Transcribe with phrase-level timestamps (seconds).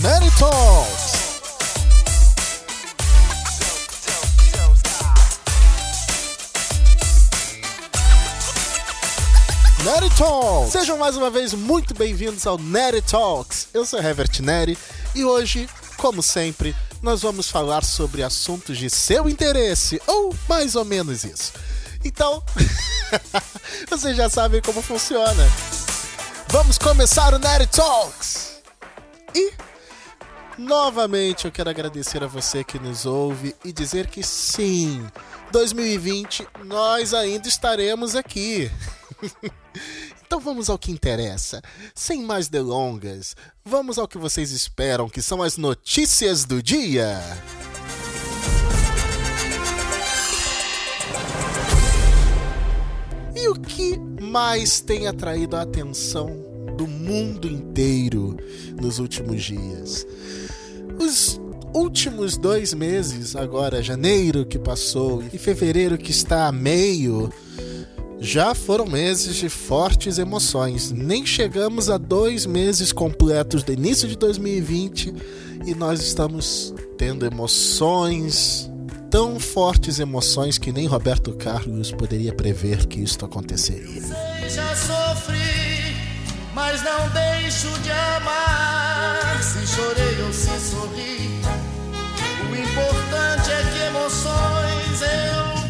[0.00, 1.12] Mary Talks.
[9.84, 10.72] Neri Talks!
[10.72, 13.68] Sejam mais uma vez muito bem-vindos ao Neri Talks.
[13.74, 14.78] Eu sou Herbert Neri
[15.14, 15.68] e hoje,
[15.98, 21.52] como sempre, nós vamos falar sobre assuntos de seu interesse, ou mais ou menos isso.
[22.02, 22.42] Então,
[23.90, 25.46] vocês já sabem como funciona.
[26.48, 28.50] Vamos começar o Nerd Talks!
[29.34, 29.52] E,
[30.60, 35.04] novamente, eu quero agradecer a você que nos ouve e dizer que sim,
[35.50, 38.70] 2020 nós ainda estaremos aqui.
[40.24, 41.62] então vamos ao que interessa.
[41.94, 47.18] Sem mais delongas, vamos ao que vocês esperam, que são as notícias do dia.
[53.34, 56.26] E o que mais tem atraído a atenção
[56.76, 58.36] do mundo inteiro
[58.80, 60.06] nos últimos dias?
[61.00, 61.40] Os
[61.72, 67.32] últimos dois meses, agora janeiro que passou e fevereiro que está a meio,
[68.20, 70.92] já foram meses de fortes emoções.
[70.92, 75.14] Nem chegamos a dois meses completos do início de 2020
[75.64, 78.70] e nós estamos tendo emoções,
[79.10, 84.02] tão fortes emoções que nem Roberto Carlos poderia prever que isto aconteceria.
[84.50, 85.96] Já sofri,
[86.54, 89.42] mas não deixo de amar.
[89.42, 90.09] Se chorei
[90.60, 91.40] ou se sorri,
[92.50, 95.60] o importante é que emoções eu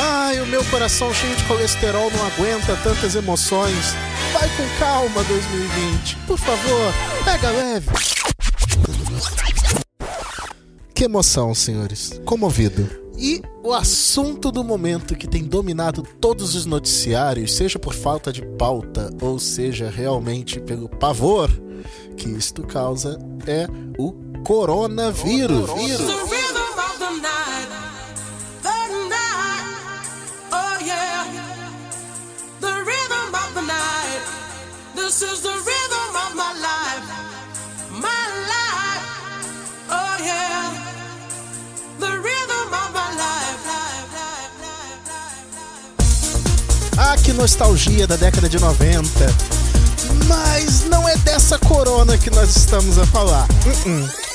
[0.00, 3.94] Ai, o meu coração cheio de colesterol não aguenta tantas emoções.
[4.32, 6.16] Vai com calma, 2020.
[6.26, 7.88] Por favor, pega leve.
[10.94, 12.20] Que emoção, senhores.
[12.24, 13.07] Comovido.
[13.18, 18.42] E o assunto do momento que tem dominado todos os noticiários, seja por falta de
[18.42, 21.50] pauta ou seja realmente pelo pavor
[22.16, 23.66] que isto causa, é
[23.98, 24.12] o
[24.44, 25.68] coronavírus.
[25.68, 26.10] coronavírus.
[26.10, 26.48] Ah, que
[47.38, 49.08] nostalgia da década de 90.
[50.26, 53.46] Mas não é dessa corona que nós estamos a falar.
[53.64, 54.28] Uh -uh.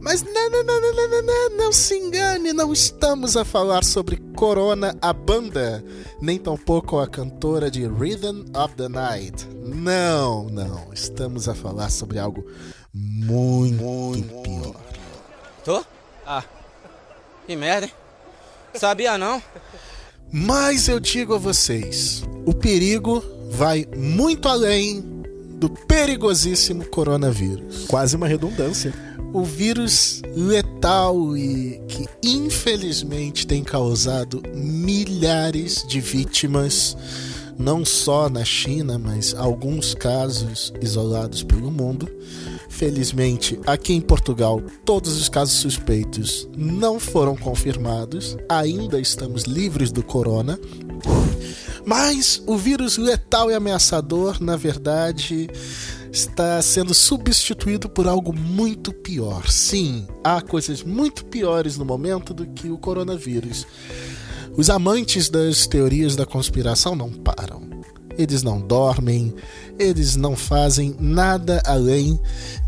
[0.00, 4.16] Mas não, não, não, não, não, não, não se engane, não estamos a falar sobre
[4.34, 5.84] Corona, a banda,
[6.22, 9.46] nem tampouco a cantora de Rhythm of the Night.
[9.54, 12.46] Não, não, estamos a falar sobre algo
[12.94, 14.76] muito, muito pior.
[15.64, 15.84] Tô?
[16.24, 16.44] Ah,
[17.46, 17.92] que merda, hein?
[18.74, 19.42] Sabia não?
[20.38, 25.02] Mas eu digo a vocês: o perigo vai muito além
[25.58, 27.86] do perigosíssimo coronavírus.
[27.86, 28.92] Quase uma redundância.
[29.32, 36.94] O vírus letal e que infelizmente tem causado milhares de vítimas,
[37.58, 42.08] não só na China, mas alguns casos isolados pelo mundo
[42.76, 48.36] Felizmente, aqui em Portugal, todos os casos suspeitos não foram confirmados.
[48.50, 50.58] Ainda estamos livres do corona.
[51.86, 55.48] Mas o vírus letal e ameaçador, na verdade,
[56.12, 59.48] está sendo substituído por algo muito pior.
[59.48, 63.66] Sim, há coisas muito piores no momento do que o coronavírus.
[64.56, 67.66] Os amantes das teorias da conspiração não param
[68.18, 69.34] eles não dormem,
[69.78, 72.18] eles não fazem nada além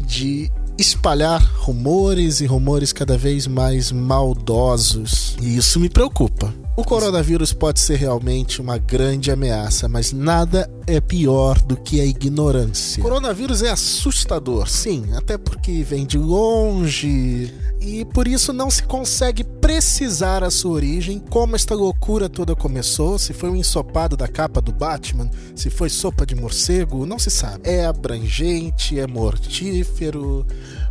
[0.00, 5.36] de espalhar rumores e rumores cada vez mais maldosos.
[5.40, 6.54] E isso me preocupa.
[6.78, 12.04] O coronavírus pode ser realmente uma grande ameaça, mas nada é pior do que a
[12.04, 13.00] ignorância.
[13.00, 18.84] O coronavírus é assustador, sim, até porque vem de longe e por isso não se
[18.84, 24.28] consegue precisar a sua origem, como esta loucura toda começou, se foi um ensopado da
[24.28, 27.68] capa do Batman, se foi sopa de morcego, não se sabe.
[27.68, 30.46] É abrangente, é mortífero,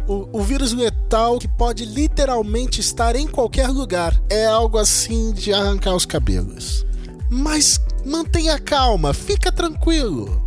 [0.07, 4.19] o, o vírus letal que pode literalmente estar em qualquer lugar.
[4.30, 6.85] É algo assim de arrancar os cabelos.
[7.29, 10.41] Mas mantenha calma, fica tranquilo.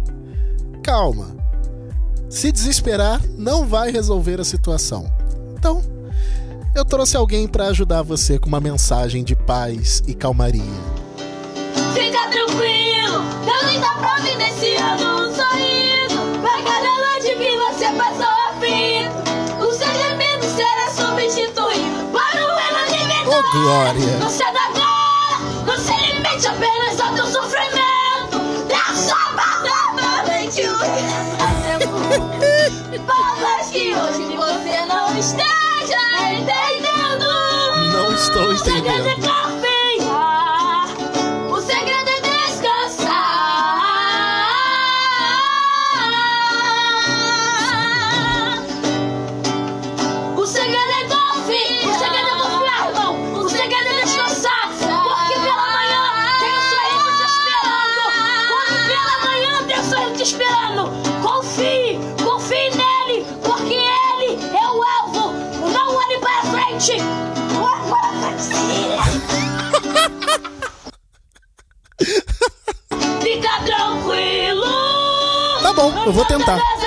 [0.83, 1.37] Calma.
[2.29, 5.11] Se desesperar, não vai resolver a situação.
[5.57, 5.83] Então,
[6.75, 10.63] eu trouxe alguém para ajudar você com uma mensagem de paz e calmaria.
[11.95, 13.23] Fica tranquilo,
[13.81, 16.41] dá pra mim nesse ano um sorriso.
[16.41, 19.31] Vai cada de que você passou aflito.
[23.53, 24.01] Glória.
[24.19, 24.70] Você é da glória, você limite
[26.41, 28.39] sente apenas só teu sofrimento.
[28.67, 30.79] Deixa passar mente o
[32.91, 37.27] que Palavras que hoje você não esteja entendendo.
[37.93, 39.50] Não estou O entendendo.
[75.81, 76.80] Bom, eu vou tentar.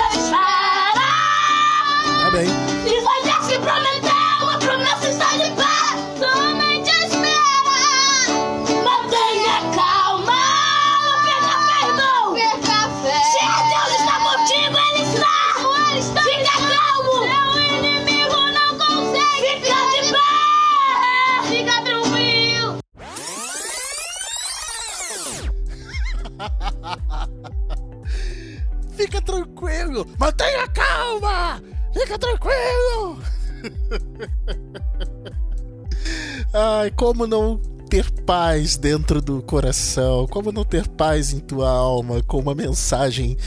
[32.04, 33.18] Fica tranquilo.
[36.52, 37.56] Ai, como não
[37.88, 40.26] ter paz dentro do coração?
[40.26, 43.38] Como não ter paz em tua alma com uma mensagem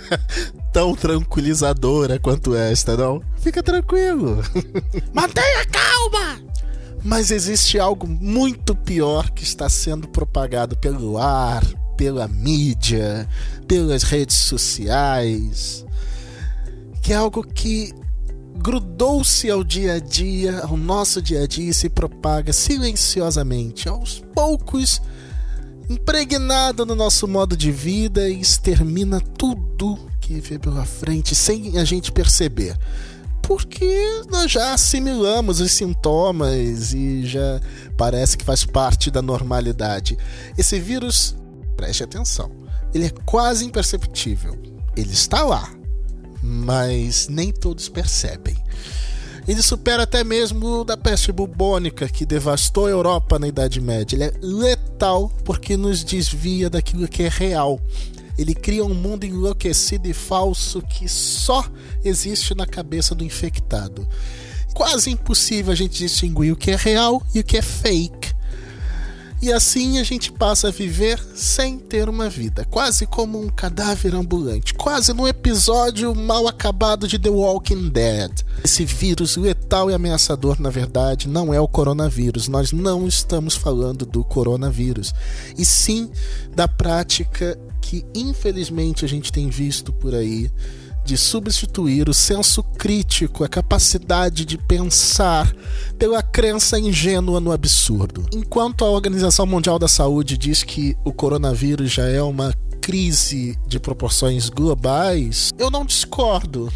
[0.74, 3.22] tão tranquilizadora quanto esta, não?
[3.38, 4.42] Fica tranquilo.
[5.14, 6.42] Mantenha calma.
[7.02, 11.64] Mas existe algo muito pior que está sendo propagado pelo ar,
[11.96, 13.26] pela mídia,
[13.66, 15.85] pelas redes sociais,
[17.06, 17.94] que é algo que
[18.56, 24.24] grudou-se ao dia a dia, ao nosso dia a dia e se propaga silenciosamente, aos
[24.34, 25.00] poucos,
[25.88, 31.84] impregnado no nosso modo de vida e extermina tudo que vê pela frente sem a
[31.84, 32.76] gente perceber.
[33.40, 37.60] Porque nós já assimilamos os sintomas e já
[37.96, 40.18] parece que faz parte da normalidade.
[40.58, 41.36] Esse vírus,
[41.76, 42.50] preste atenção,
[42.92, 44.58] ele é quase imperceptível.
[44.96, 45.70] Ele está lá,
[46.42, 48.56] mas nem todos percebem.
[49.48, 54.16] Ele supera até mesmo o da peste bubônica que devastou a Europa na Idade Média.
[54.16, 57.80] Ele é letal porque nos desvia daquilo que é real.
[58.36, 61.64] Ele cria um mundo enlouquecido e falso que só
[62.04, 64.06] existe na cabeça do infectado.
[64.74, 68.35] Quase impossível a gente distinguir o que é real e o que é fake.
[69.40, 74.14] E assim a gente passa a viver sem ter uma vida, quase como um cadáver
[74.14, 78.32] ambulante, quase num episódio mal acabado de The Walking Dead.
[78.64, 82.48] Esse vírus letal e ameaçador, na verdade, não é o coronavírus.
[82.48, 85.14] Nós não estamos falando do coronavírus,
[85.56, 86.10] e sim
[86.54, 90.50] da prática que infelizmente a gente tem visto por aí
[91.06, 95.54] de substituir o senso crítico, a capacidade de pensar
[95.96, 98.26] pela crença ingênua no absurdo.
[98.34, 103.78] Enquanto a Organização Mundial da Saúde diz que o coronavírus já é uma crise de
[103.78, 106.72] proporções globais, eu não discordo,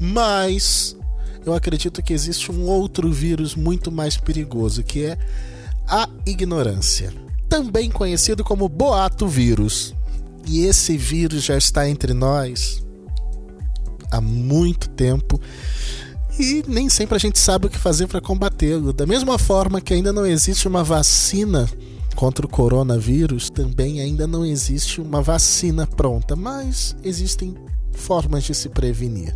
[0.00, 0.96] mas
[1.44, 5.18] eu acredito que existe um outro vírus muito mais perigoso, que é
[5.88, 7.12] a ignorância,
[7.48, 9.92] também conhecido como boato vírus.
[10.46, 12.82] E esse vírus já está entre nós
[14.12, 15.40] há muito tempo
[16.38, 18.92] e nem sempre a gente sabe o que fazer para combatê-lo.
[18.92, 21.68] Da mesma forma que ainda não existe uma vacina
[22.14, 27.54] contra o coronavírus, também ainda não existe uma vacina pronta, mas existem
[27.92, 29.34] formas de se prevenir.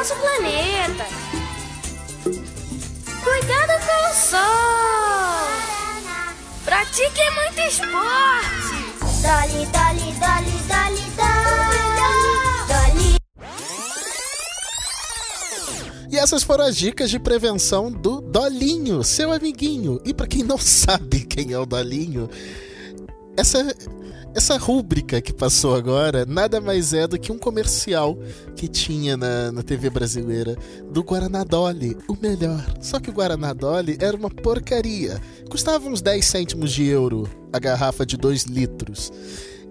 [0.00, 1.04] Nosso planeta.
[3.22, 4.40] Cuidado com o sol.
[6.64, 8.80] Pratique muito esporte.
[9.20, 13.16] Dali, Dali, Dali, Dali, Dali
[16.10, 20.00] E essas foram as dicas de prevenção do Dolinho, seu amiguinho.
[20.06, 22.30] E para quem não sabe quem é o Dolinho,
[23.36, 23.58] essa
[24.34, 28.16] essa rúbrica que passou agora nada mais é do que um comercial
[28.54, 30.56] que tinha na, na TV brasileira
[30.90, 32.64] do Guaraná Dolly, o melhor.
[32.80, 35.20] Só que o Guaraná Dolly era uma porcaria.
[35.50, 39.12] Custava uns 10 cêntimos de euro a garrafa de 2 litros.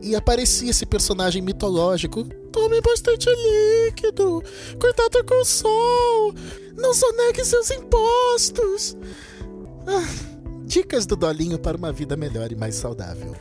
[0.01, 2.23] E aparecia esse personagem mitológico.
[2.51, 4.43] Tome bastante líquido.
[4.79, 6.33] Cuidado com o sol.
[6.75, 8.95] Não sonegue seus impostos.
[9.87, 10.07] Ah,
[10.65, 13.35] Dicas do Dolinho para uma vida melhor e mais saudável.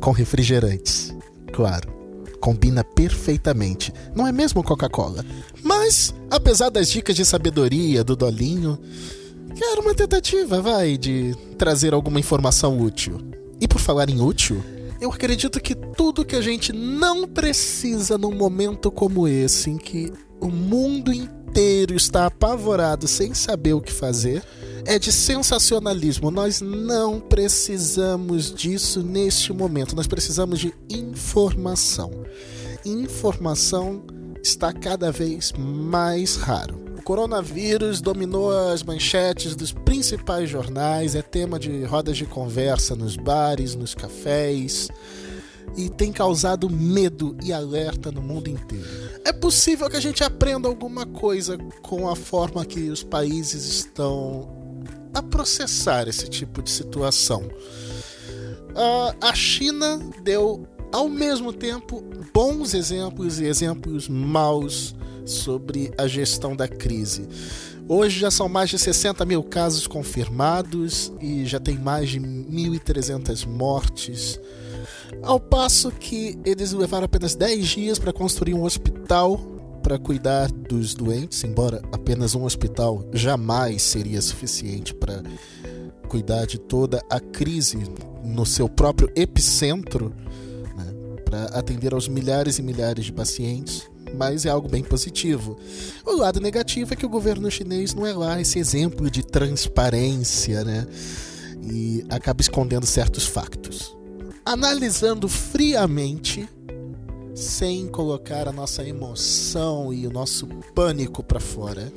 [0.00, 1.14] Com refrigerantes,
[1.52, 1.94] claro.
[2.40, 5.24] Combina perfeitamente, não é mesmo Coca-Cola?
[5.62, 8.78] Mas, apesar das dicas de sabedoria do Dolinho,
[9.54, 13.20] quero uma tentativa, vai, de trazer alguma informação útil.
[13.60, 14.62] E por falar em útil,
[15.00, 20.12] eu acredito que tudo que a gente não precisa num momento como esse, em que
[20.40, 24.42] o mundo inteiro está apavorado sem saber o que fazer,
[24.86, 26.30] é de sensacionalismo.
[26.30, 29.96] Nós não precisamos disso neste momento.
[29.96, 32.24] Nós precisamos de informação.
[32.84, 34.04] Informação
[34.42, 36.80] está cada vez mais raro.
[36.96, 43.16] O coronavírus dominou as manchetes dos principais jornais, é tema de rodas de conversa nos
[43.16, 44.88] bares, nos cafés
[45.76, 48.86] e tem causado medo e alerta no mundo inteiro.
[49.24, 54.65] É possível que a gente aprenda alguma coisa com a forma que os países estão
[55.16, 57.42] a processar esse tipo de situação.
[58.72, 62.04] Uh, a China deu, ao mesmo tempo,
[62.34, 64.94] bons exemplos e exemplos maus
[65.24, 67.26] sobre a gestão da crise.
[67.88, 73.46] Hoje já são mais de 60 mil casos confirmados e já tem mais de 1.300
[73.46, 74.38] mortes.
[75.22, 79.40] Ao passo que eles levaram apenas 10 dias para construir um hospital
[79.86, 85.22] para cuidar dos doentes, embora apenas um hospital jamais seria suficiente para
[86.08, 87.78] cuidar de toda a crise
[88.24, 90.12] no seu próprio epicentro,
[90.76, 90.92] né,
[91.24, 93.88] para atender aos milhares e milhares de pacientes.
[94.12, 95.56] Mas é algo bem positivo.
[96.04, 100.64] O lado negativo é que o governo chinês não é lá esse exemplo de transparência,
[100.64, 100.84] né?
[101.62, 103.96] E acaba escondendo certos factos.
[104.44, 106.48] Analisando friamente,
[107.36, 111.92] sem colocar a nossa emoção e o nosso pânico para fora.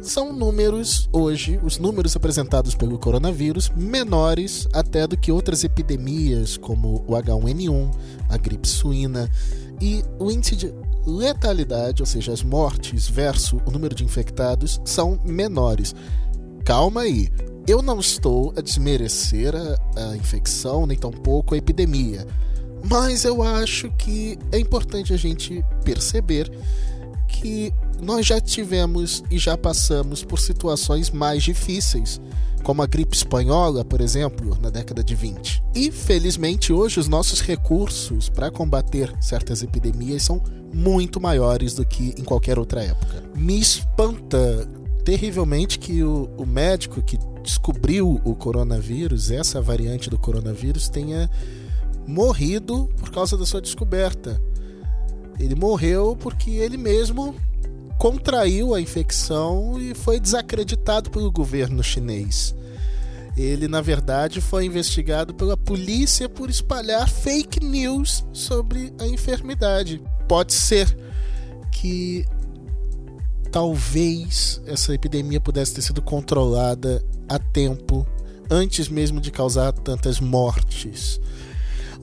[0.00, 7.04] São números, hoje, os números apresentados pelo coronavírus, menores até do que outras epidemias, como
[7.06, 7.94] o H1N1,
[8.30, 9.30] a gripe suína,
[9.78, 10.74] e o índice de
[11.06, 15.94] letalidade, ou seja, as mortes versus o número de infectados, são menores.
[16.64, 17.28] Calma aí,
[17.66, 22.26] eu não estou a desmerecer a, a infecção, nem tampouco a epidemia.
[22.88, 26.50] Mas eu acho que é importante a gente perceber
[27.28, 32.20] que nós já tivemos e já passamos por situações mais difíceis,
[32.62, 35.62] como a gripe espanhola, por exemplo, na década de 20.
[35.74, 42.14] E felizmente hoje os nossos recursos para combater certas epidemias são muito maiores do que
[42.18, 43.22] em qualquer outra época.
[43.36, 44.68] Me espanta
[45.04, 51.28] terrivelmente que o, o médico que descobriu o coronavírus, essa variante do coronavírus, tenha
[52.06, 54.40] morrido por causa da sua descoberta.
[55.38, 57.34] Ele morreu porque ele mesmo
[57.98, 62.54] contraiu a infecção e foi desacreditado pelo governo chinês.
[63.36, 70.02] Ele, na verdade, foi investigado pela polícia por espalhar fake news sobre a enfermidade.
[70.28, 70.94] Pode ser
[71.70, 72.26] que
[73.50, 78.06] talvez essa epidemia pudesse ter sido controlada a tempo,
[78.50, 81.20] antes mesmo de causar tantas mortes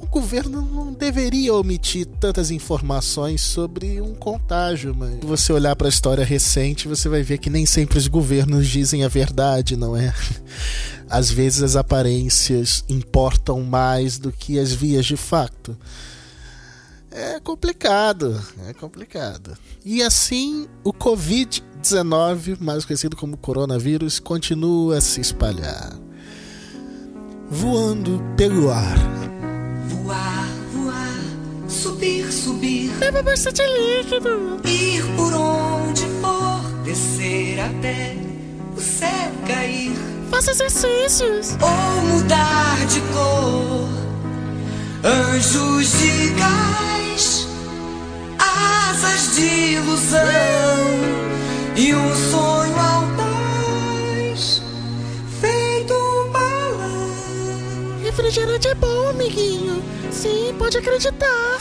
[0.01, 5.87] o governo não deveria omitir tantas informações sobre um contágio, mas se você olhar para
[5.87, 9.95] a história recente, você vai ver que nem sempre os governos dizem a verdade, não
[9.95, 10.13] é?
[11.09, 15.77] Às vezes as aparências importam mais do que as vias de fato.
[17.11, 19.57] É complicado, é complicado.
[19.83, 25.97] E assim, o Covid-19, mais conhecido como coronavírus, continua a se espalhar.
[27.49, 29.48] Voando pelo ar
[29.89, 31.19] Voar, voar,
[31.67, 32.91] subir, subir.
[32.99, 34.61] Beba bastante líquido.
[34.65, 38.15] Ir por onde for, descer até
[38.75, 39.91] o céu cair.
[40.29, 41.57] Faça exercícios.
[41.61, 43.89] Ou mudar de cor.
[45.03, 47.47] Anjos de gás,
[48.37, 51.19] asas de ilusão
[51.75, 53.08] e um sonho audaz
[58.29, 59.83] Refrigerante é bom, amiguinho.
[60.11, 61.57] Sim, pode acreditar.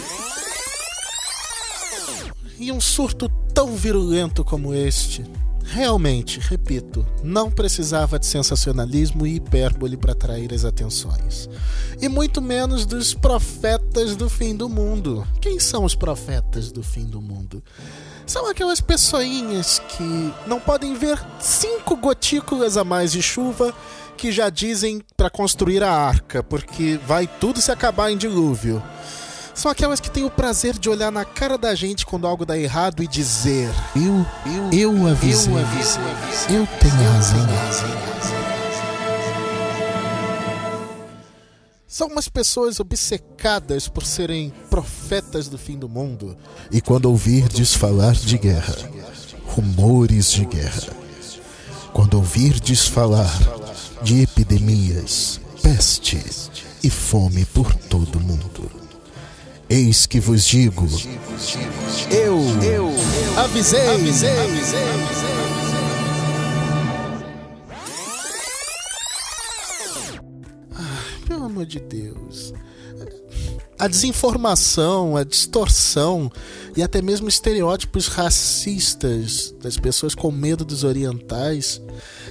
[2.58, 5.24] E um surto tão virulento como este,
[5.64, 11.48] realmente, repito, não precisava de sensacionalismo e hipérbole para atrair as atenções.
[12.02, 15.26] E muito menos dos profetas do fim do mundo.
[15.40, 17.62] Quem são os profetas do fim do mundo?
[18.26, 23.74] São aquelas pessoinhas que não podem ver cinco gotículas a mais de chuva
[24.18, 28.82] que já dizem para construir a arca, porque vai tudo se acabar em dilúvio.
[29.54, 32.58] São aquelas que têm o prazer de olhar na cara da gente quando algo dá
[32.58, 34.26] errado e dizer: Eu,
[34.72, 36.02] eu, eu avisei, eu, avisei,
[36.50, 37.46] eu tenho razão.
[41.86, 46.36] São umas pessoas obcecadas por serem profetas do fim do mundo.
[46.70, 48.76] E quando ouvirdes falar de guerra,
[49.46, 50.92] rumores de guerra,
[51.92, 53.28] quando ouvirdes falar
[54.02, 56.22] de epidemias, peste
[56.82, 58.70] e fome por todo o mundo,
[59.68, 60.86] eis que vos digo:
[62.10, 62.92] eu, eu
[63.36, 65.58] avisei, avisei, avisei, avisei.
[71.26, 72.54] pelo amor de Deus.
[73.78, 76.30] A desinformação, a distorção
[76.76, 81.80] e até mesmo estereótipos racistas das pessoas com medo dos orientais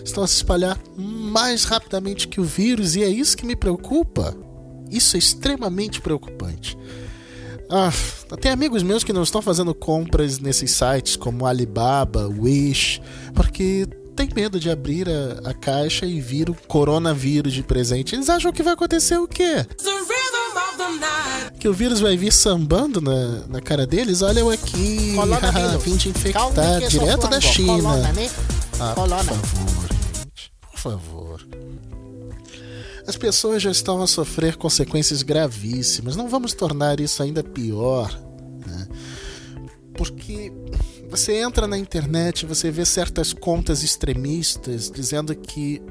[0.04, 4.36] estão a se espalhar mais rapidamente que o vírus e é isso que me preocupa.
[4.92, 6.78] Isso é extremamente preocupante.
[7.70, 7.92] Ah,
[8.40, 13.02] tem amigos meus que não estão fazendo compras nesses sites como Alibaba, Wish,
[13.34, 13.86] porque
[14.16, 18.16] tem medo de abrir a, a caixa e vir o coronavírus de presente.
[18.16, 19.66] Eles acham que vai acontecer o quê?
[21.60, 24.22] Que o vírus vai vir sambando na, na cara deles?
[24.22, 25.16] Olha eu aqui,
[25.84, 27.74] vim te infectar direto da China.
[27.74, 28.30] Colona, né?
[28.80, 29.24] Ah, Colona.
[29.24, 30.54] por favor, gente.
[30.72, 31.48] Por favor.
[33.08, 36.16] As pessoas já estão a sofrer consequências gravíssimas.
[36.16, 38.12] Não vamos tornar isso ainda pior.
[38.66, 38.88] Né?
[39.96, 40.52] Porque
[41.10, 45.82] você entra na internet, você vê certas contas extremistas dizendo que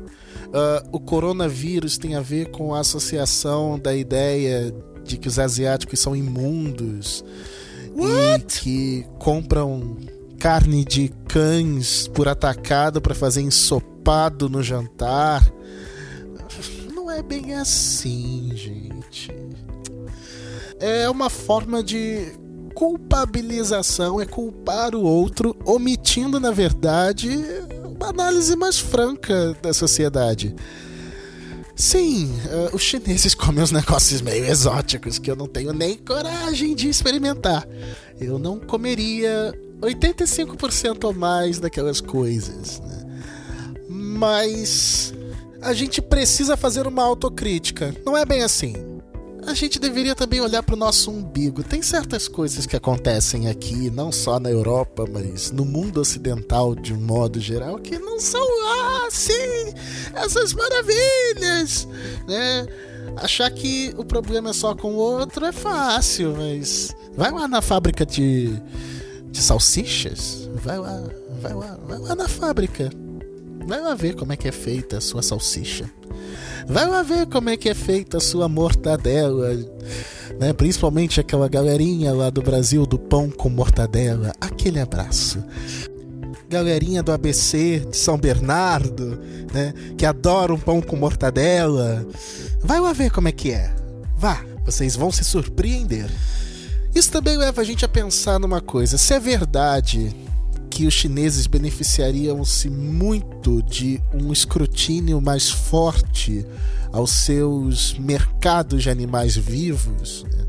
[0.52, 4.72] ah, o coronavírus tem a ver com a associação da ideia
[5.04, 7.24] de que os asiáticos são imundos
[7.96, 9.96] e que compram
[10.38, 15.50] carne de cães por atacado para fazer ensopado no jantar.
[16.94, 19.34] Não é bem assim, gente.
[20.78, 22.32] É uma forma de
[22.76, 27.30] culpabilização, é culpar o outro, omitindo, na verdade,
[27.82, 30.54] uma análise mais franca da sociedade.
[31.74, 36.74] Sim, eh, os chineses comem uns negócios meio exóticos que eu não tenho nem coragem
[36.74, 37.66] de experimentar.
[38.20, 42.80] Eu não comeria 85% ou mais daquelas coisas.
[42.80, 43.22] Né?
[43.88, 45.14] Mas
[45.62, 47.96] a gente precisa fazer uma autocrítica.
[48.04, 48.74] Não é bem assim.
[49.46, 51.62] A gente deveria também olhar para o nosso umbigo.
[51.62, 56.92] Tem certas coisas que acontecem aqui, não só na Europa, mas no mundo ocidental de
[56.92, 59.72] um modo geral, que não são ah, sim,
[60.14, 61.86] essas maravilhas,
[62.26, 62.66] né?
[63.18, 67.62] Achar que o problema é só com o outro é fácil, mas vai lá na
[67.62, 68.60] fábrica de,
[69.30, 71.04] de salsichas, vai lá,
[71.40, 72.90] vai lá, vai lá na fábrica.
[73.66, 75.90] Vai lá ver como é que é feita a sua salsicha.
[76.68, 79.54] Vai lá ver como é que é feita a sua mortadela.
[80.38, 80.52] Né?
[80.52, 84.32] Principalmente aquela galerinha lá do Brasil do pão com mortadela.
[84.40, 85.42] Aquele abraço.
[86.48, 89.18] Galerinha do ABC de São Bernardo,
[89.52, 89.74] né?
[89.96, 92.06] Que adora um pão com mortadela.
[92.60, 93.74] Vai lá ver como é que é.
[94.16, 96.08] Vá, vocês vão se surpreender.
[96.94, 100.14] Isso também leva a gente a pensar numa coisa: se é verdade
[100.70, 106.44] que os chineses beneficiariam-se muito de um escrutínio mais forte
[106.92, 110.46] aos seus mercados de animais vivos né?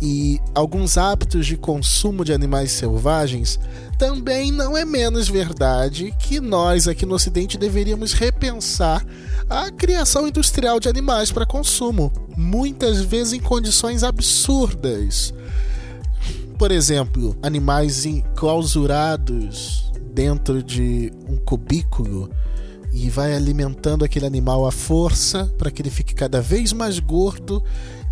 [0.00, 3.60] e alguns hábitos de consumo de animais selvagens,
[3.96, 9.06] também não é menos verdade que nós aqui no Ocidente deveríamos repensar
[9.48, 15.32] a criação industrial de animais para consumo, muitas vezes em condições absurdas
[16.62, 22.30] por exemplo, animais enclausurados dentro de um cubículo
[22.92, 27.60] e vai alimentando aquele animal à força para que ele fique cada vez mais gordo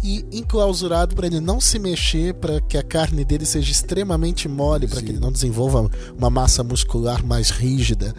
[0.02, 4.88] e enclausurado para ele não se mexer, para que a carne dele seja extremamente mole,
[4.88, 8.12] para que ele não desenvolva uma massa muscular mais rígida.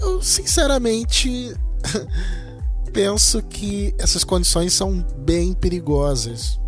[0.00, 1.54] Eu, sinceramente,
[2.90, 6.58] penso que essas condições são bem perigosas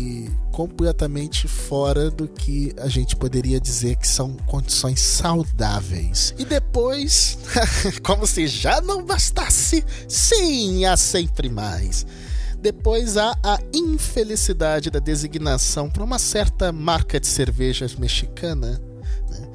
[0.00, 6.34] e completamente fora do que a gente poderia dizer que são condições saudáveis.
[6.38, 7.38] E depois,
[8.02, 12.06] como se já não bastasse, sim, há sempre mais.
[12.58, 18.80] Depois há a infelicidade da designação para uma certa marca de cervejas mexicana,
[19.30, 19.48] né?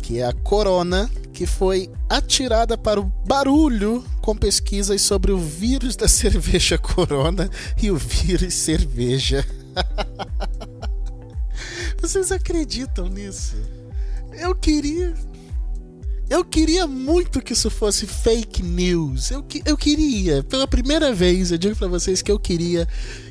[0.00, 5.94] que é a Corona, que foi atirada para o barulho com pesquisas sobre o vírus
[5.94, 7.48] da cerveja Corona
[7.80, 9.46] e o vírus cerveja.
[12.02, 13.54] Vocês acreditam nisso?
[14.32, 15.14] Eu queria.
[16.28, 19.30] Eu queria muito que isso fosse fake news.
[19.30, 22.84] Eu, eu queria, pela primeira vez, eu digo pra vocês que eu queria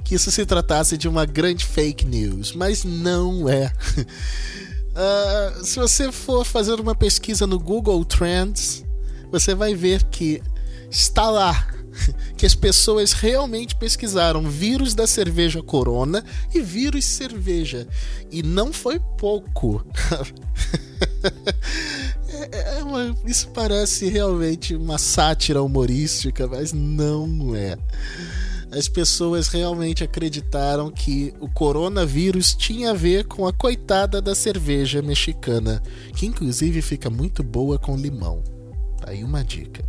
[0.05, 3.69] que isso se tratasse de uma grande fake news, mas não é.
[4.97, 8.85] Ah, se você for fazer uma pesquisa no Google Trends,
[9.29, 10.41] você vai ver que
[10.89, 11.67] está lá
[12.37, 17.87] que as pessoas realmente pesquisaram vírus da cerveja Corona e vírus cerveja.
[18.31, 19.85] E não foi pouco.
[22.27, 27.77] é, é uma, isso parece realmente uma sátira humorística, mas não é.
[28.71, 35.01] As pessoas realmente acreditaram que o coronavírus tinha a ver com a coitada da cerveja
[35.01, 35.81] mexicana,
[36.13, 38.43] que inclusive fica muito boa com limão.
[38.99, 39.81] Tá aí uma dica.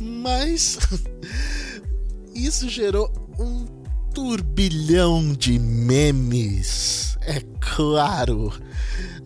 [0.00, 0.78] Mas
[2.34, 3.66] isso gerou um
[4.14, 7.16] turbilhão de memes.
[7.22, 8.52] É claro,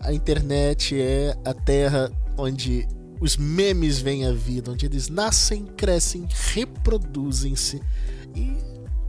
[0.01, 2.87] a internet é a terra onde
[3.19, 7.81] os memes vêm à vida, onde eles nascem, crescem, reproduzem-se
[8.35, 8.53] e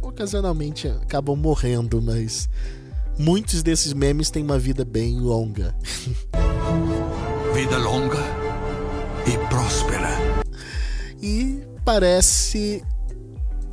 [0.00, 2.48] ocasionalmente acabam morrendo, mas
[3.18, 5.74] muitos desses memes têm uma vida bem longa.
[7.55, 8.18] Vida longa
[9.27, 10.23] e próspera.
[11.26, 12.84] E parece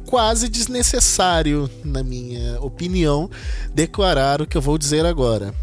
[0.08, 3.30] quase desnecessário, na minha opinião,
[3.76, 5.54] declarar o que eu vou dizer agora.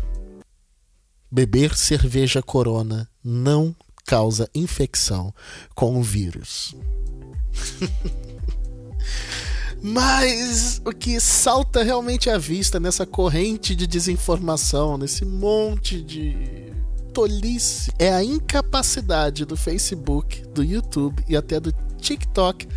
[1.32, 3.74] Beber cerveja Corona não
[4.04, 5.32] causa infecção
[5.74, 6.76] com o vírus.
[9.80, 16.67] Mas o que salta realmente à vista nessa corrente de desinformação, nesse monte de
[17.18, 22.68] tolice, é a incapacidade do Facebook, do YouTube e até do TikTok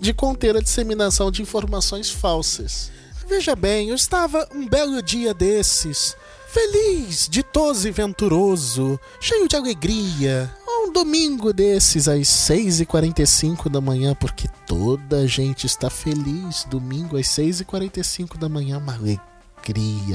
[0.00, 2.90] de conter a disseminação de informações falsas.
[3.28, 6.16] Veja bem, eu estava um belo dia desses,
[6.48, 14.48] feliz, ditoso e venturoso, cheio de alegria, um domingo desses às 6h45 da manhã, porque
[14.66, 16.64] toda a gente está feliz.
[16.70, 19.29] Domingo às 6h45 da manhã, uma alegria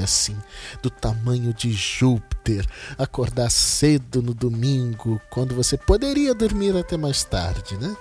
[0.02, 0.36] assim,
[0.82, 2.66] do tamanho de Júpiter.
[2.98, 7.96] Acordar cedo no domingo, quando você poderia dormir até mais tarde, né?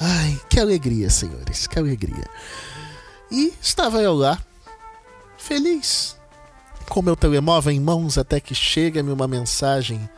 [0.00, 2.26] Ai, que alegria, senhores, que alegria.
[3.30, 4.40] E estava eu lá,
[5.38, 6.16] feliz,
[6.88, 10.08] com meu telemóvel em mãos, até que chega-me uma mensagem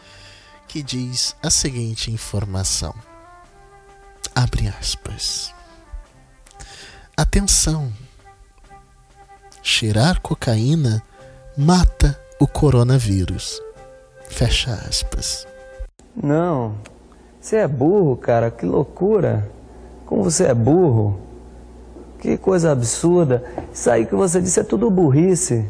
[0.67, 2.95] que diz a seguinte informação.
[4.35, 5.55] Abre aspas.
[7.17, 7.93] Atenção!
[9.67, 11.03] Cheirar cocaína
[11.57, 13.63] mata o coronavírus.
[14.29, 15.47] Fecha aspas.
[16.15, 16.75] Não,
[17.41, 19.51] você é burro, cara, que loucura.
[20.05, 21.19] Como você é burro.
[22.19, 23.43] Que coisa absurda.
[23.73, 25.65] Isso aí que você disse é tudo burrice.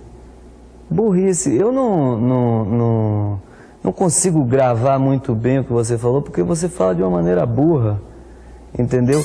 [0.90, 1.54] Burrice.
[1.54, 3.42] Eu não, não, não,
[3.84, 7.46] não consigo gravar muito bem o que você falou, porque você fala de uma maneira
[7.46, 8.02] burra.
[8.76, 9.22] Entendeu?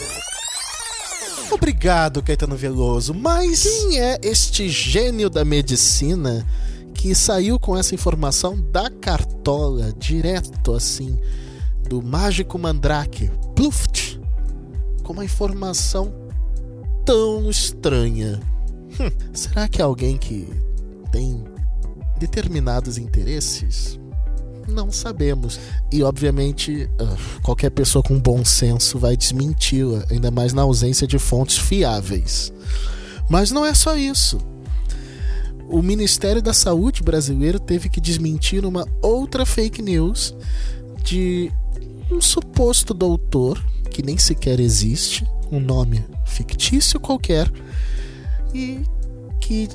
[1.52, 3.14] Obrigado, Caetano Veloso.
[3.14, 6.46] Mas quem é este gênio da medicina
[6.94, 11.18] que saiu com essa informação da cartola, direto assim,
[11.88, 14.20] do mágico mandrake, Pluft,
[15.04, 16.14] com uma informação
[17.06, 18.40] tão estranha?
[19.00, 20.48] Hum, será que é alguém que
[21.12, 21.44] tem
[22.18, 23.99] determinados interesses?
[24.70, 25.60] Não sabemos.
[25.92, 31.18] E, obviamente, ah, qualquer pessoa com bom senso vai desmenti-la, ainda mais na ausência de
[31.18, 32.54] fontes fiáveis.
[33.30, 34.40] Mas não é só isso.
[35.68, 40.36] O Ministério da Saúde brasileiro teve que desmentir uma outra fake news
[41.04, 41.52] de
[42.12, 47.52] um suposto doutor que nem sequer existe, um nome fictício qualquer,
[48.54, 48.80] e
[49.40, 49.70] que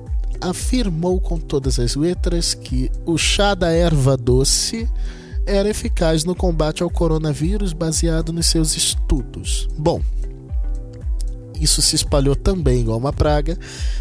[0.49, 4.89] afirmou com todas as letras que o chá da erva doce
[5.47, 9.69] era eficaz no combate ao coronavírus baseado nos seus estudos.
[9.77, 10.01] Bom,
[11.61, 13.59] isso se espalhou também igual uma praga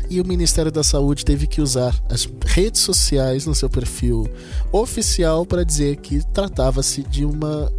[0.10, 4.28] e o Ministério da Saúde teve que usar as redes sociais no seu perfil
[4.72, 7.72] oficial para dizer que tratava-se de uma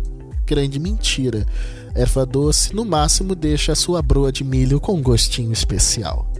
[0.46, 1.46] grande mentira.
[1.94, 6.33] Erva doce, no máximo, deixa a sua broa de milho com um gostinho especial.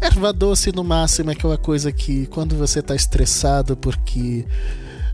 [0.00, 4.46] Erva doce, no máximo, é aquela coisa que quando você está estressado porque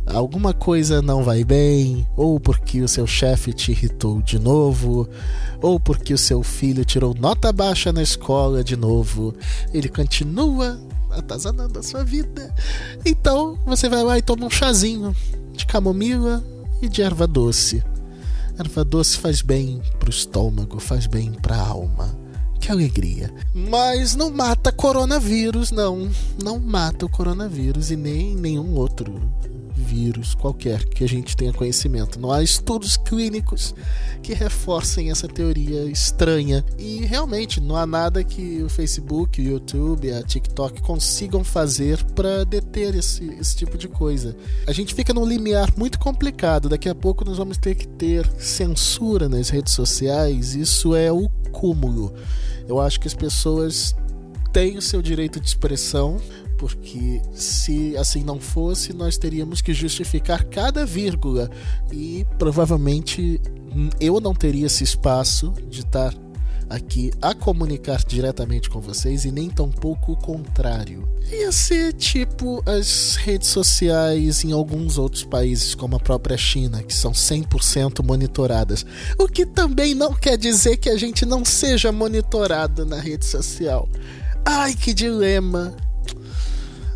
[0.07, 5.09] alguma coisa não vai bem, ou porque o seu chefe te irritou de novo,
[5.61, 9.35] ou porque o seu filho tirou nota baixa na escola de novo,
[9.75, 10.79] ele continua
[11.11, 12.55] atazanando a sua vida.
[13.05, 15.15] Então você vai lá e toma um chazinho
[15.53, 16.45] de camomila
[16.81, 17.83] e de erva doce.
[18.57, 22.17] Erva doce faz bem pro estômago, faz bem pra alma.
[22.67, 23.33] Que alegria.
[23.55, 26.11] Mas não mata coronavírus, não.
[26.43, 29.23] Não mata o coronavírus e nem nenhum outro
[29.77, 32.19] vírus qualquer que a gente tenha conhecimento.
[32.19, 33.73] Não há estudos clínicos
[34.21, 36.65] que reforcem essa teoria estranha.
[36.77, 42.43] E realmente não há nada que o Facebook, o YouTube, a TikTok consigam fazer para
[42.43, 44.37] deter esse, esse tipo de coisa.
[44.67, 46.69] A gente fica num limiar muito complicado.
[46.69, 50.57] Daqui a pouco nós vamos ter que ter censura nas redes sociais.
[50.57, 52.13] Isso é o cúmulo.
[52.69, 53.95] Eu acho que as pessoas
[54.53, 56.19] têm o seu direito de expressão,
[56.59, 61.51] porque se assim não fosse, nós teríamos que justificar cada vírgula
[61.93, 63.41] e provavelmente
[64.01, 66.15] eu não teria esse espaço de estar
[66.69, 71.09] aqui a comunicar diretamente com vocês e nem tampouco o contrário.
[71.31, 76.95] Ia ser tipo as redes sociais em alguns outros países, como a própria China, que
[76.95, 78.85] são 100% monitoradas.
[79.19, 83.89] O que também não quer dizer que a gente não seja monitorado na rede social.
[84.45, 85.75] Ai, que dilema!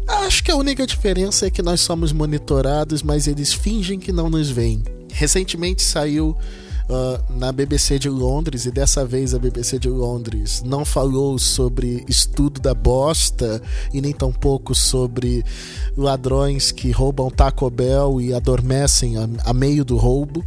[0.06, 4.28] Acho que a única diferença é que nós somos monitorados, mas eles fingem que não
[4.28, 4.82] nos veem.
[5.12, 6.36] Recentemente saiu
[6.90, 12.04] uh, na BBC de Londres, e dessa vez a BBC de Londres não falou sobre
[12.08, 13.62] estudo da bosta
[13.94, 15.44] e nem tampouco sobre
[15.96, 20.44] ladrões que roubam Taco Bell e adormecem a, a meio do roubo.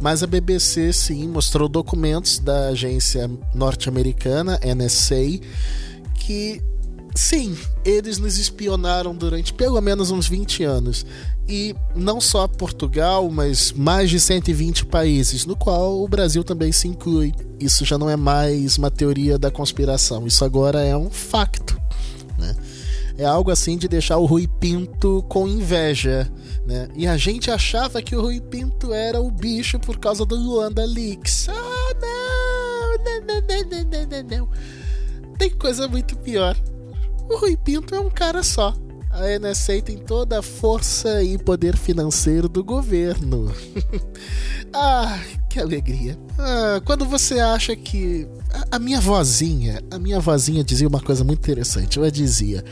[0.00, 5.40] Mas a BBC sim mostrou documentos da agência norte-americana NSA
[6.14, 6.60] que
[7.14, 11.04] sim, eles nos espionaram durante pelo menos uns 20 anos
[11.48, 16.88] e não só Portugal, mas mais de 120 países, no qual o Brasil também se
[16.88, 17.34] inclui.
[17.58, 21.80] Isso já não é mais uma teoria da conspiração, isso agora é um facto.
[22.38, 22.56] Né?
[23.18, 26.30] É algo assim de deixar o Rui Pinto com inveja.
[26.66, 26.88] Né?
[26.94, 30.84] E a gente achava que o Rui Pinto era o bicho por causa do Luanda
[30.84, 31.48] Leaks.
[31.48, 32.62] Ah, não!
[33.04, 35.36] Não, não, não, não, não, não.
[35.38, 36.56] Tem coisa muito pior.
[37.32, 38.74] O Rui Pinto é um cara só
[39.12, 43.54] a NSA tem toda a força e poder financeiro do governo.
[44.72, 46.18] ah, que alegria.
[46.38, 48.26] Ah, quando você acha que.
[48.50, 51.98] A, a, minha vozinha, a minha vozinha dizia uma coisa muito interessante.
[51.98, 52.64] Ela dizia: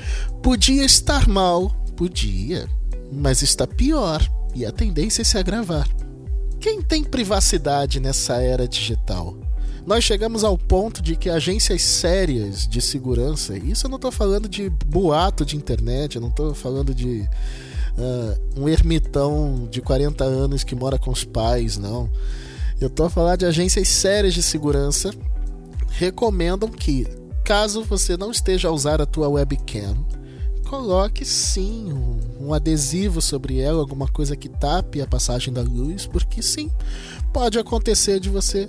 [0.42, 2.66] podia estar mal, podia,
[3.12, 5.86] mas está pior e a tendência é se agravar.
[6.58, 9.36] Quem tem privacidade nessa era digital?
[9.86, 14.48] Nós chegamos ao ponto de que agências sérias de segurança, isso eu não estou falando
[14.48, 17.28] de boato de internet, eu não estou falando de
[17.96, 22.10] uh, um ermitão de 40 anos que mora com os pais, não.
[22.80, 25.10] Eu estou a falar de agências sérias de segurança
[25.90, 27.06] recomendam que,
[27.44, 30.06] caso você não esteja a usar a tua webcam,
[30.68, 36.06] coloque sim um, um, adesivo sobre ela, alguma coisa que tape a passagem da luz,
[36.06, 36.70] porque sim,
[37.32, 38.68] pode acontecer de você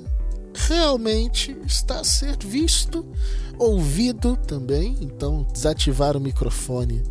[0.53, 3.05] realmente está a ser visto,
[3.57, 4.97] ouvido também.
[5.01, 7.03] Então, desativar o microfone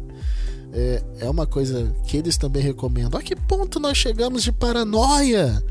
[0.72, 3.18] é, é uma coisa que eles também recomendam.
[3.18, 5.62] A que ponto nós chegamos de paranoia?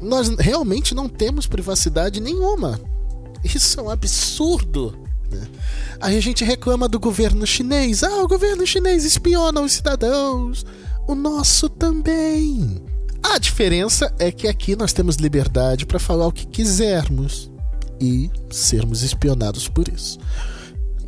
[0.00, 2.80] Nós realmente não temos privacidade nenhuma.
[3.44, 4.96] Isso é um absurdo.
[5.30, 5.46] Né?
[6.00, 8.02] Aí a gente reclama do governo chinês.
[8.02, 10.64] Ah, o governo chinês espiona os cidadãos.
[11.06, 12.91] O nosso também.
[13.22, 17.50] A diferença é que aqui nós temos liberdade para falar o que quisermos
[18.00, 20.18] e sermos espionados por isso.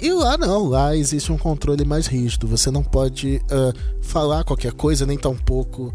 [0.01, 2.47] E lá não, lá existe um controle mais rígido.
[2.47, 3.73] Você não pode uh,
[4.03, 5.93] falar qualquer coisa, nem tampouco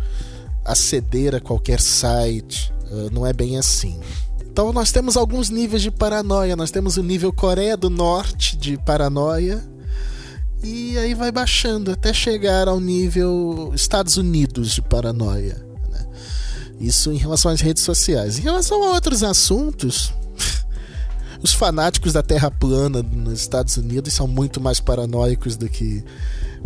[0.65, 2.73] aceder a qualquer site.
[2.91, 3.99] Uh, não é bem assim.
[4.41, 6.55] Então nós temos alguns níveis de paranoia.
[6.55, 9.63] Nós temos o nível Coreia do Norte de paranoia.
[10.63, 15.68] E aí vai baixando até chegar ao nível Estados Unidos de paranoia.
[16.79, 18.39] Isso em relação às redes sociais.
[18.39, 20.13] Em relação a outros assuntos,
[21.43, 26.03] os fanáticos da Terra plana nos Estados Unidos são muito mais paranoicos do que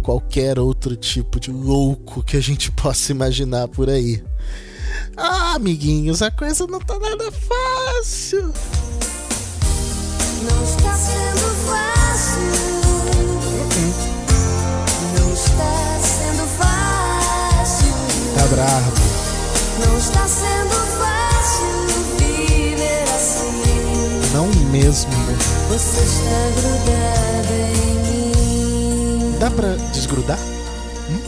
[0.04, 4.24] qualquer outro tipo de louco que a gente possa imaginar por aí.
[5.18, 8.54] Ah, amiguinhos, a coisa não tá nada fácil.
[10.44, 12.42] Não está sendo fácil.
[15.18, 17.94] Não está sendo fácil.
[18.36, 19.03] Tá bravo.
[20.04, 21.66] Está sendo fácil
[22.18, 24.34] viver assim.
[24.34, 25.10] Não mesmo.
[25.70, 27.96] Você está grudada em
[29.32, 29.40] mim.
[29.40, 30.38] Dá pra desgrudar?
[31.10, 31.22] Hum?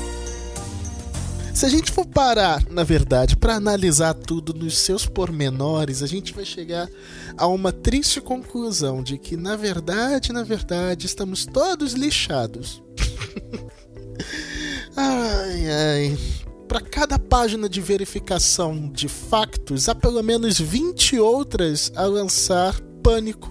[1.53, 6.33] Se a gente for parar, na verdade, para analisar tudo nos seus pormenores, a gente
[6.33, 6.89] vai chegar
[7.38, 12.83] a uma triste conclusão de que, na verdade, na verdade, estamos todos lixados.
[14.97, 22.06] ai, ai para cada página de verificação de factos, há pelo menos 20 outras a
[22.06, 23.49] lançar pânico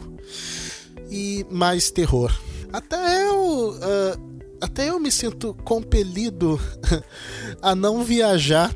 [1.10, 2.32] e mais terror.
[2.72, 6.60] Até eu, uh, até eu me sinto compelido
[7.62, 8.74] a não viajar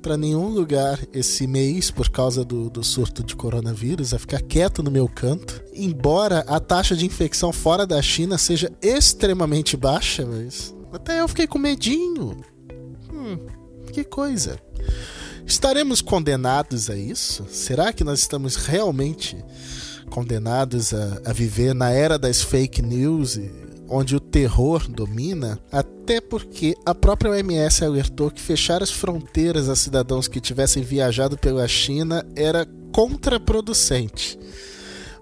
[0.00, 4.82] para nenhum lugar esse mês por causa do, do, surto de coronavírus, a ficar quieto
[4.82, 5.62] no meu canto.
[5.72, 11.46] Embora a taxa de infecção fora da China seja extremamente baixa, mas até eu fiquei
[11.46, 12.36] com medinho.
[13.92, 14.58] Que coisa.
[15.46, 17.44] Estaremos condenados a isso?
[17.50, 19.36] Será que nós estamos realmente
[20.08, 23.38] condenados a, a viver na era das fake news,
[23.86, 25.60] onde o terror domina?
[25.70, 31.36] Até porque a própria OMS alertou que fechar as fronteiras a cidadãos que tivessem viajado
[31.36, 34.38] pela China era contraproducente.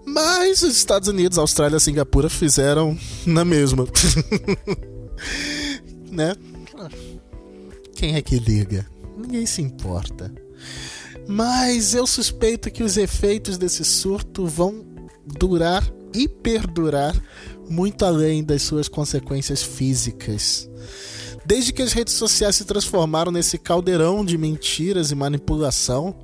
[0.07, 3.87] Mas os Estados Unidos, Austrália e Singapura fizeram na mesma.
[6.11, 6.35] né?
[8.01, 8.87] Quem é que liga?
[9.15, 10.33] Ninguém se importa.
[11.29, 14.87] Mas eu suspeito que os efeitos desse surto vão
[15.27, 17.15] durar e perdurar
[17.69, 20.67] muito além das suas consequências físicas.
[21.45, 26.17] Desde que as redes sociais se transformaram nesse caldeirão de mentiras e manipulação,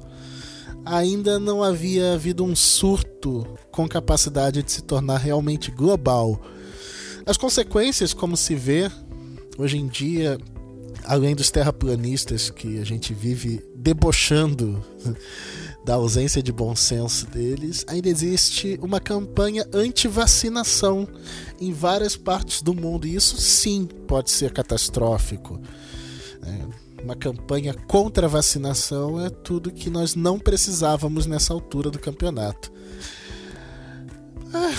[0.83, 6.41] ainda não havia havido um surto com capacidade de se tornar realmente global.
[7.27, 8.91] As consequências, como se vê
[9.59, 10.39] hoje em dia,
[11.07, 14.85] além dos terraplanistas que a gente vive debochando
[15.85, 21.07] da ausência de bom senso deles, ainda existe uma campanha anti-vacinação
[21.61, 23.07] em várias partes do mundo.
[23.07, 25.61] E isso sim pode ser catastrófico.
[26.43, 32.01] É, uma campanha contra a vacinação é tudo que nós não precisávamos nessa altura do
[32.01, 32.73] campeonato.
[34.53, 34.75] Ah,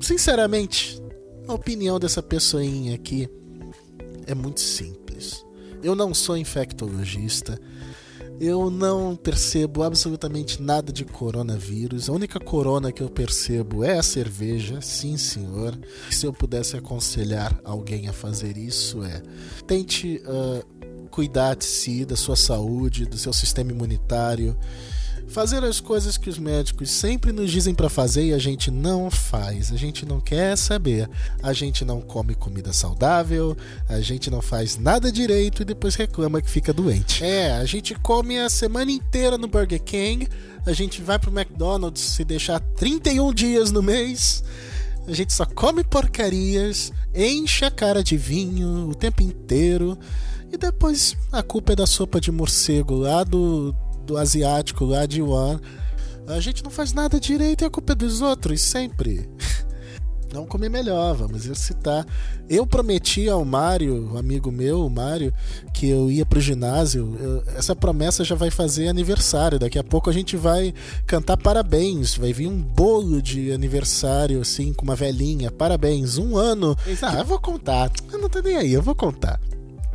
[0.00, 1.02] sinceramente,
[1.46, 3.28] a opinião dessa pessoinha aqui
[4.26, 5.03] é muito simples.
[5.82, 7.60] Eu não sou infectologista.
[8.40, 12.08] Eu não percebo absolutamente nada de coronavírus.
[12.08, 15.78] A única corona que eu percebo é a cerveja, sim senhor.
[16.10, 19.22] Se eu pudesse aconselhar alguém a fazer isso, é
[19.66, 24.56] tente uh, cuidar de si, da sua saúde, do seu sistema imunitário
[25.28, 29.10] fazer as coisas que os médicos sempre nos dizem para fazer e a gente não
[29.10, 29.72] faz.
[29.72, 31.08] A gente não quer saber.
[31.42, 33.56] A gente não come comida saudável,
[33.88, 37.24] a gente não faz nada direito e depois reclama que fica doente.
[37.24, 40.28] É, a gente come a semana inteira no Burger King,
[40.66, 44.42] a gente vai pro McDonald's se deixar 31 dias no mês.
[45.06, 49.98] A gente só come porcarias, enche a cara de vinho o tempo inteiro.
[50.50, 55.20] E depois a culpa é da sopa de morcego lá do, do asiático lá de
[55.20, 55.60] Yuan.
[56.26, 59.28] A gente não faz nada direito e a culpa é dos outros, sempre.
[60.34, 62.04] Vamos comer melhor, vamos exercitar.
[62.48, 65.32] Eu prometi ao Mário, um amigo meu, o Mário,
[65.72, 67.16] que eu ia pro ginásio.
[67.20, 69.60] Eu, essa promessa já vai fazer aniversário.
[69.60, 70.74] Daqui a pouco a gente vai
[71.06, 72.16] cantar parabéns.
[72.16, 75.52] Vai vir um bolo de aniversário, assim, com uma velhinha.
[75.52, 76.76] Parabéns, um ano.
[77.00, 77.92] Ah, eu vou contar.
[78.12, 79.38] Eu não tô nem aí, eu vou contar.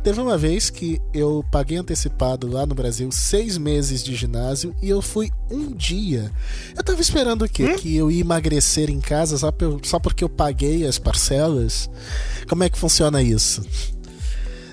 [0.02, 4.88] Teve uma vez que eu paguei antecipado lá no Brasil seis meses de ginásio e
[4.88, 6.32] eu fui um dia.
[6.74, 7.64] Eu tava esperando o quê?
[7.64, 7.76] Hum?
[7.76, 11.90] Que eu ia emagrecer em casa só, só porque eu paguei as parcelas?
[12.48, 13.62] Como é que funciona isso?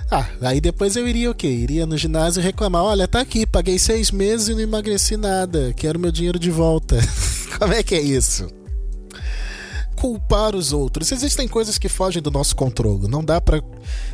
[0.10, 1.48] Ah, aí depois eu iria o quê?
[1.48, 6.00] Iria no ginásio reclamar: olha, tá aqui, paguei seis meses e não emagreci nada, quero
[6.00, 6.98] meu dinheiro de volta.
[7.60, 8.48] Como é que é isso?
[9.98, 11.12] Culpar os outros.
[11.12, 13.08] Existem coisas que fogem do nosso controle.
[13.08, 13.62] Não dá para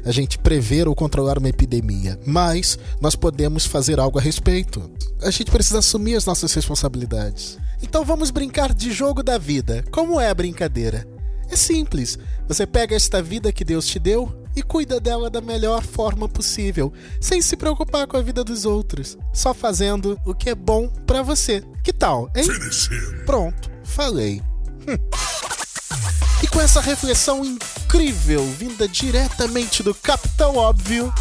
[0.03, 4.89] a gente prever ou controlar uma epidemia, mas nós podemos fazer algo a respeito.
[5.21, 7.57] A gente precisa assumir as nossas responsabilidades.
[7.81, 9.83] Então vamos brincar de jogo da vida.
[9.91, 11.05] Como é a brincadeira?
[11.49, 12.17] É simples.
[12.47, 16.93] Você pega esta vida que Deus te deu e cuida dela da melhor forma possível,
[17.19, 21.21] sem se preocupar com a vida dos outros, só fazendo o que é bom para
[21.23, 21.63] você.
[21.83, 22.45] Que tal, hein?
[23.25, 24.41] Pronto, falei.
[24.87, 25.32] Hum.
[26.53, 31.11] Com essa reflexão incrível, vinda diretamente do Capitão Óbvio,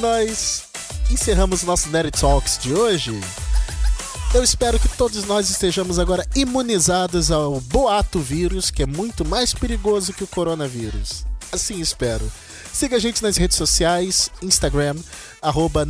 [0.00, 0.62] nós
[1.10, 3.20] encerramos nosso Nerd Talks de hoje.
[4.32, 9.52] Eu espero que todos nós estejamos agora imunizados ao boato vírus, que é muito mais
[9.52, 11.26] perigoso que o coronavírus.
[11.52, 12.32] Assim espero.
[12.72, 14.96] Siga a gente nas redes sociais, Instagram,
[15.42, 15.86] arroba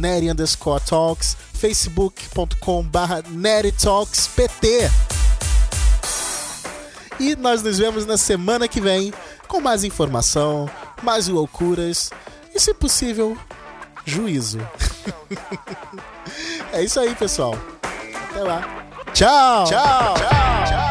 [0.84, 3.22] Talks, facebook.com barra
[4.34, 4.90] PT.
[7.22, 9.14] E nós nos vemos na semana que vem
[9.46, 10.68] com mais informação,
[11.04, 12.10] mais loucuras
[12.52, 13.38] e, se possível,
[14.04, 14.58] juízo.
[16.74, 17.56] é isso aí, pessoal.
[18.28, 18.60] Até lá.
[19.14, 19.64] Tchau.
[19.66, 20.14] Tchau.
[20.66, 20.81] Tchau.